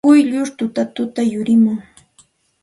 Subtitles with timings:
[0.05, 1.77] Quyllur tutatuta yurimun.